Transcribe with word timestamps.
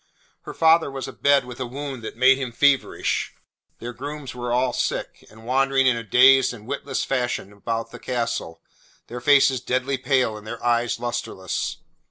Her 0.45 0.53
father 0.55 0.89
was 0.89 1.07
abed 1.07 1.45
with 1.45 1.59
a 1.59 1.67
wound 1.67 2.01
that 2.01 2.17
made 2.17 2.39
him 2.39 2.51
feverish. 2.51 3.35
Their 3.77 3.93
grooms 3.93 4.33
were 4.33 4.51
all 4.51 4.73
sick, 4.73 5.23
and 5.29 5.45
wandered 5.45 5.85
in 5.85 5.95
a 5.95 6.03
dazed 6.03 6.55
and 6.55 6.65
witless 6.65 7.03
fashion 7.03 7.53
about 7.53 7.91
the 7.91 7.99
castle, 7.99 8.63
their 9.05 9.21
faces 9.21 9.61
deadly 9.61 9.99
pale 9.99 10.37
and 10.37 10.47
their 10.47 10.63
eyes 10.65 10.97
lustreless. 10.99 11.77